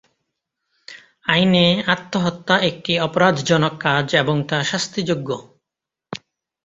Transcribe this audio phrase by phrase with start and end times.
[1.25, 5.29] আইনে আত্মহত্যা একটি অপরাধজনক কাজ এবং তা শাস্তিযোগ্য।